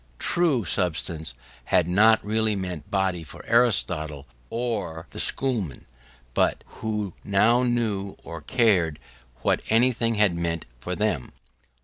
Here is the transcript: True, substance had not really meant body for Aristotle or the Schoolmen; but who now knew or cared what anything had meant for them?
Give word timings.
True, 0.17 0.65
substance 0.65 1.35
had 1.65 1.87
not 1.87 2.25
really 2.25 2.55
meant 2.55 2.89
body 2.89 3.23
for 3.23 3.45
Aristotle 3.45 4.25
or 4.49 5.05
the 5.11 5.19
Schoolmen; 5.19 5.85
but 6.33 6.63
who 6.65 7.13
now 7.23 7.61
knew 7.61 8.17
or 8.23 8.41
cared 8.41 8.97
what 9.43 9.61
anything 9.69 10.15
had 10.15 10.33
meant 10.33 10.65
for 10.79 10.95
them? 10.95 11.33